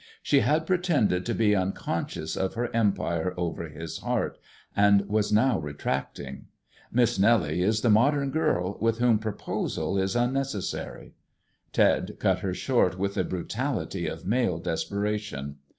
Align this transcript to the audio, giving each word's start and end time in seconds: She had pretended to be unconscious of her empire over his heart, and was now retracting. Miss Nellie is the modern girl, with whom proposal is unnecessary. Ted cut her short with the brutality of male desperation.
She 0.23 0.39
had 0.39 0.65
pretended 0.65 1.27
to 1.27 1.35
be 1.35 1.55
unconscious 1.55 2.35
of 2.35 2.55
her 2.55 2.75
empire 2.75 3.35
over 3.37 3.69
his 3.69 3.99
heart, 3.99 4.39
and 4.75 5.07
was 5.07 5.31
now 5.31 5.59
retracting. 5.59 6.47
Miss 6.91 7.19
Nellie 7.19 7.61
is 7.61 7.81
the 7.81 7.91
modern 7.91 8.31
girl, 8.31 8.79
with 8.81 8.97
whom 8.97 9.19
proposal 9.19 9.99
is 9.99 10.15
unnecessary. 10.15 11.13
Ted 11.71 12.15
cut 12.17 12.39
her 12.39 12.55
short 12.55 12.97
with 12.97 13.13
the 13.13 13.23
brutality 13.23 14.07
of 14.07 14.25
male 14.25 14.57
desperation. 14.57 15.57